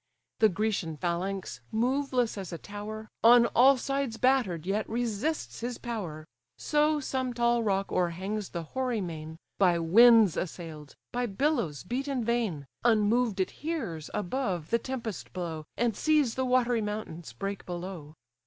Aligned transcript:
The 0.39 0.49
Grecian 0.49 0.97
phalanx, 0.97 1.61
moveless 1.71 2.35
as 2.35 2.51
a 2.51 2.57
tower, 2.57 3.07
On 3.23 3.45
all 3.45 3.77
sides 3.77 4.17
batter'd, 4.17 4.65
yet 4.65 4.89
resists 4.89 5.59
his 5.59 5.77
power: 5.77 6.25
So 6.57 6.99
some 6.99 7.35
tall 7.35 7.61
rock 7.61 7.91
o'erhangs 7.91 8.49
the 8.49 8.63
hoary 8.63 8.99
main, 8.99 9.37
By 9.59 9.77
winds 9.77 10.37
assail'd, 10.37 10.95
by 11.11 11.27
billows 11.27 11.83
beat 11.83 12.07
in 12.07 12.23
vain, 12.25 12.65
Unmoved 12.83 13.39
it 13.39 13.51
hears, 13.61 14.09
above, 14.11 14.71
the 14.71 14.79
tempest 14.79 15.33
blow, 15.33 15.65
And 15.77 15.95
sees 15.95 16.33
the 16.33 16.45
watery 16.45 16.81
mountains 16.81 17.31
break 17.33 17.63
below. 17.67 18.15